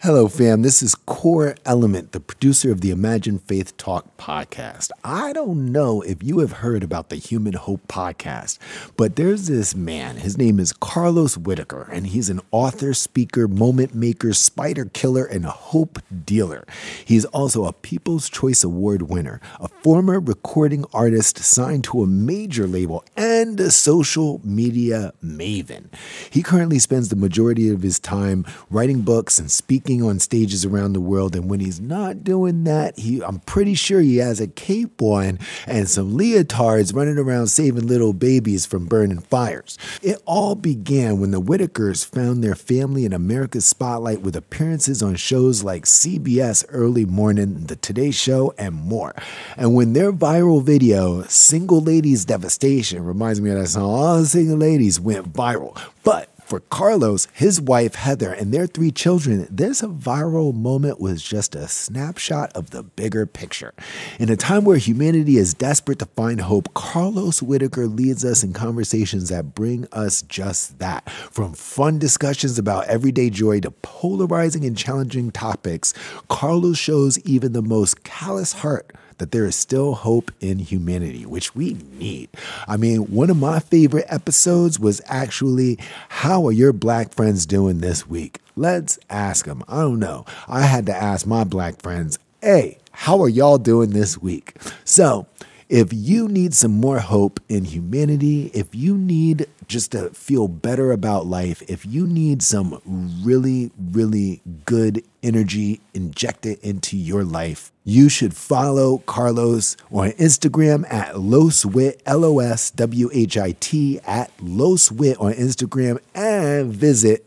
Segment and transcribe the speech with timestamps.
[0.00, 0.60] Hello, fam.
[0.60, 4.90] This is Core Element, the producer of the Imagine Faith Talk podcast.
[5.02, 8.58] I don't know if you have heard about the Human Hope podcast,
[8.98, 10.18] but there's this man.
[10.18, 15.46] His name is Carlos Whitaker, and he's an author, speaker, moment maker, spider killer, and
[15.46, 16.66] hope dealer.
[17.02, 22.66] He's also a People's Choice Award winner, a former recording artist signed to a major
[22.66, 25.88] label, and a social media maven.
[26.30, 30.94] He currently spends the majority of his time writing books and speaking on stages around
[30.94, 31.36] the world.
[31.36, 35.38] And when he's not doing that, he I'm pretty sure he has a cape on
[35.66, 39.76] and some leotards running around saving little babies from burning fires.
[40.02, 45.16] It all began when the Whitakers found their family in America's spotlight with appearances on
[45.16, 49.14] shows like CBS Early Morning, The Today Show, and more.
[49.58, 54.26] And when their viral video, Single Ladies Devastation, reminds me of that song, All the
[54.26, 55.76] Single Ladies went viral.
[56.04, 61.56] But for Carlos, his wife Heather, and their three children, this viral moment was just
[61.56, 63.74] a snapshot of the bigger picture.
[64.20, 68.52] In a time where humanity is desperate to find hope, Carlos Whitaker leads us in
[68.52, 71.10] conversations that bring us just that.
[71.10, 75.94] From fun discussions about everyday joy to polarizing and challenging topics,
[76.28, 81.54] Carlos shows even the most callous heart that there is still hope in humanity, which
[81.54, 82.28] we need.
[82.68, 87.78] I mean, one of my favorite episodes was actually How are your black friends doing
[87.78, 88.40] this week?
[88.56, 89.62] Let's ask them.
[89.68, 90.24] I don't know.
[90.48, 94.56] I had to ask my black friends, hey, how are y'all doing this week?
[94.84, 95.26] So,
[95.68, 100.92] if you need some more hope in humanity, if you need just to feel better
[100.92, 102.80] about life, if you need some
[103.24, 111.14] really, really good energy injected into your life, you should follow Carlos on Instagram at
[111.14, 117.26] Loswhit, L O S W H I T, at Loswhit on Instagram, and visit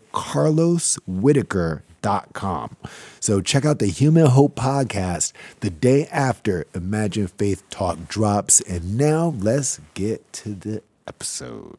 [2.02, 2.78] carloswhitaker.com.
[3.19, 8.61] So check out the Human Hope podcast the day after Imagine Faith Talk drops.
[8.61, 11.77] And now let's get to the episode.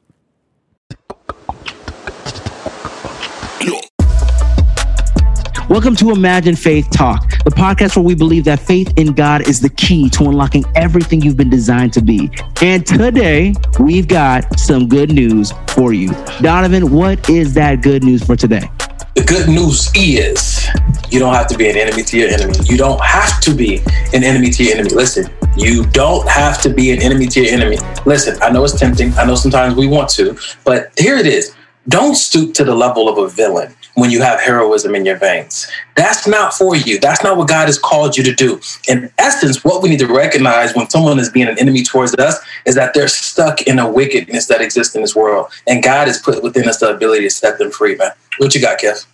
[5.69, 9.61] Welcome to Imagine Faith Talk, the podcast where we believe that faith in God is
[9.61, 12.29] the key to unlocking everything you've been designed to be.
[12.61, 16.11] And today, we've got some good news for you.
[16.41, 18.69] Donovan, what is that good news for today?
[19.17, 20.69] The good news is
[21.11, 22.55] you don't have to be an enemy to your enemy.
[22.65, 23.79] You don't have to be
[24.15, 24.91] an enemy to your enemy.
[24.91, 27.79] Listen, you don't have to be an enemy to your enemy.
[28.07, 29.13] Listen, I know it's tempting.
[29.15, 31.57] I know sometimes we want to, but here it is.
[31.89, 35.71] Don't stoop to the level of a villain when you have heroism in your veins.
[35.95, 36.99] That's not for you.
[36.99, 38.59] That's not what God has called you to do.
[38.89, 42.39] In essence, what we need to recognize when someone is being an enemy towards us
[42.65, 45.53] is that they're stuck in a wickedness that exists in this world.
[45.69, 48.13] And God has put within us the ability to set them free, man.
[48.39, 49.05] What you got, Kev?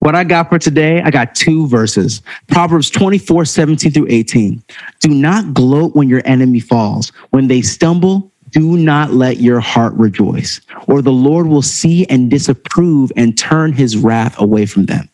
[0.00, 2.22] What I got for today, I got two verses.
[2.48, 4.62] Proverbs 24, 17 through 18.
[5.00, 7.10] Do not gloat when your enemy falls.
[7.30, 12.30] When they stumble, do not let your heart rejoice, or the Lord will see and
[12.30, 15.08] disapprove and turn his wrath away from them.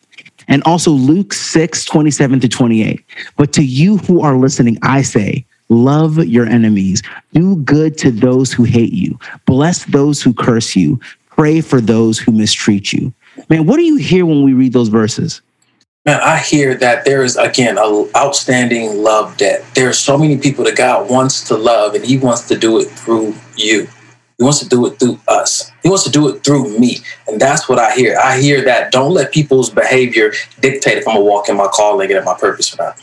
[0.47, 3.03] And also Luke 6, 27 to 28.
[3.37, 7.01] But to you who are listening, I say, love your enemies,
[7.33, 12.19] do good to those who hate you, bless those who curse you, pray for those
[12.19, 13.13] who mistreat you.
[13.49, 15.41] Man, what do you hear when we read those verses?
[16.05, 19.65] Man, I hear that there is again a outstanding love debt.
[19.73, 22.79] There are so many people that God wants to love, and He wants to do
[22.79, 23.87] it through you.
[24.37, 25.71] He wants to do it through us.
[25.81, 28.19] He wants to do it through me, and that's what I hear.
[28.19, 32.11] I hear that don't let people's behavior dictate if I'm gonna walk in my calling
[32.11, 33.01] and my purpose or not.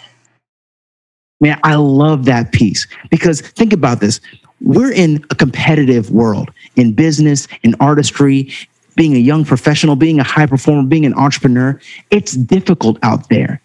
[1.41, 4.21] Man, I love that piece because think about this.
[4.61, 8.53] We're in a competitive world in business, in artistry,
[8.95, 11.81] being a young professional, being a high performer, being an entrepreneur,
[12.11, 13.61] it's difficult out there.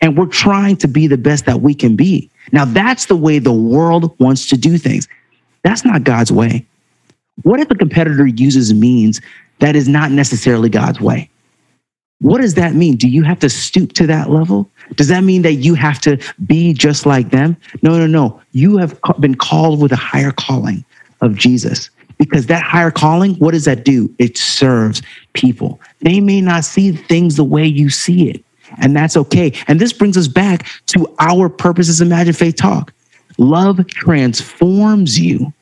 [0.00, 2.30] And we're trying to be the best that we can be.
[2.50, 5.08] Now, that's the way the world wants to do things.
[5.62, 6.66] That's not God's way.
[7.42, 9.20] What if a competitor uses means
[9.60, 11.30] that is not necessarily God's way?
[12.20, 12.96] What does that mean?
[12.96, 14.70] Do you have to stoop to that level?
[14.94, 17.56] Does that mean that you have to be just like them?
[17.82, 18.40] No, no, no.
[18.52, 20.84] You have been called with a higher calling
[21.20, 21.90] of Jesus
[22.22, 24.08] because that higher calling, what does that do?
[24.20, 25.02] It serves
[25.32, 25.80] people.
[26.02, 28.44] They may not see things the way you see it,
[28.80, 29.52] and that's okay.
[29.66, 32.00] And this brings us back to our purposes.
[32.00, 32.92] Imagine Faith Talk.
[33.38, 35.52] Love transforms you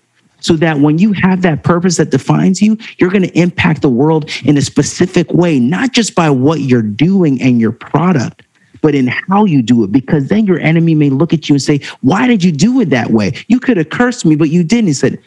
[0.41, 3.89] so that when you have that purpose that defines you, you're going to impact the
[3.89, 8.43] world in a specific way, not just by what you're doing and your product,
[8.83, 9.93] but in how you do it.
[9.93, 12.91] Because then your enemy may look at you and say, Why did you do it
[12.91, 13.33] that way?
[13.49, 14.89] You could have cursed me, but you didn't.
[14.89, 15.23] He said,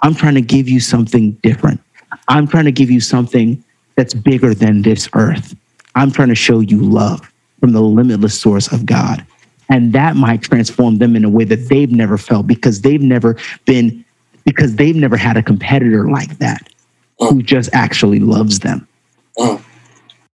[0.00, 1.80] I'm trying to give you something different.
[2.28, 3.62] I'm trying to give you something
[3.96, 5.54] that's bigger than this earth.
[5.94, 9.24] I'm trying to show you love from the limitless source of God.
[9.68, 13.36] And that might transform them in a way that they've never felt because they've never
[13.66, 14.04] been,
[14.44, 16.68] because they've never had a competitor like that
[17.18, 18.86] who just actually loves them.
[19.36, 19.62] Mm.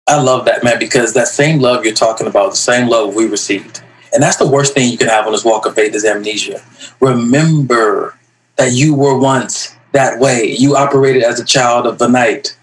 [0.08, 3.28] I love that, man, because that same love you're talking about, the same love we
[3.28, 3.82] received.
[4.12, 6.64] And that's the worst thing you can have on this walk of faith is amnesia.
[7.00, 8.18] Remember
[8.60, 10.46] that you were once that way.
[10.46, 12.58] You operated as a child of the night.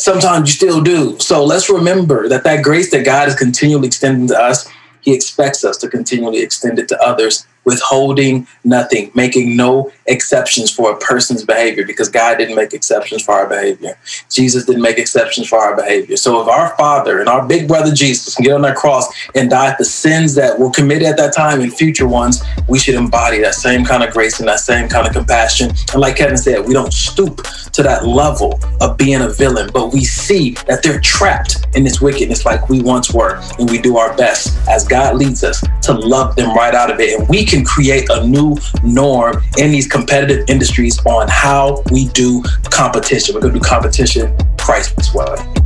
[0.00, 1.18] Sometimes you still do.
[1.20, 4.66] So let's remember that that grace that God is continually extending to us,
[5.02, 10.90] He expects us to continually extend it to others withholding nothing, making no exceptions for
[10.90, 13.98] a person's behavior because God didn't make exceptions for our behavior.
[14.30, 16.16] Jesus didn't make exceptions for our behavior.
[16.16, 19.50] So if our Father and our big brother Jesus can get on that cross and
[19.50, 23.38] die for sins that were committed at that time and future ones, we should embody
[23.40, 25.70] that same kind of grace and that same kind of compassion.
[25.92, 29.92] And like Kevin said, we don't stoop to that level of being a villain, but
[29.92, 33.42] we see that they're trapped in this wickedness like we once were.
[33.58, 36.98] And we do our best as God leads us to love them right out of
[37.00, 37.18] it.
[37.18, 42.08] And we can can create a new norm in these competitive industries on how we
[42.08, 43.34] do competition.
[43.34, 45.57] We're going to do competition Christ's way.